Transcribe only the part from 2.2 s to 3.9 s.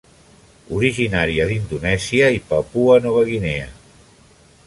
i Papua Nova Guinea.